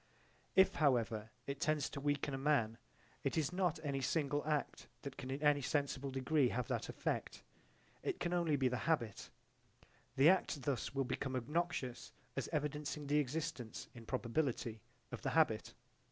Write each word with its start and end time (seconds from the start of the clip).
If 0.55 0.73
however 0.73 1.29
it 1.45 1.59
tends 1.59 1.87
to 1.91 2.01
weaken 2.01 2.33
a 2.33 2.37
man 2.39 2.79
it 3.23 3.37
is 3.37 3.53
not 3.53 3.79
any 3.83 4.01
single 4.01 4.43
act 4.47 4.87
that 5.03 5.15
can 5.15 5.29
in 5.29 5.43
any 5.43 5.61
sensible 5.61 6.09
degree 6.09 6.49
have 6.49 6.67
that 6.69 6.89
effect. 6.89 7.43
It 8.01 8.19
can 8.19 8.33
only 8.33 8.55
be 8.55 8.67
the 8.67 8.89
habit: 8.89 9.29
the 10.15 10.27
act 10.27 10.63
thus 10.63 10.95
will 10.95 11.03
become 11.05 11.35
obnoxious 11.35 12.13
as 12.35 12.47
evidencing 12.51 13.05
the 13.05 13.19
existence, 13.19 13.89
in 13.93 14.07
probability, 14.07 14.81
of 15.11 15.21
the 15.21 15.29
habit. 15.37 15.75